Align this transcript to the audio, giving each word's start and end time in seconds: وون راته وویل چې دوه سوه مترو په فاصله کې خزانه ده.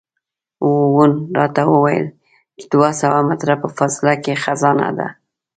وون 0.93 1.11
راته 1.37 1.61
وویل 1.73 2.05
چې 2.57 2.65
دوه 2.73 2.89
سوه 3.01 3.19
مترو 3.29 3.55
په 3.63 3.67
فاصله 3.77 4.13
کې 4.23 4.33
خزانه 4.43 4.89
ده. 4.97 5.07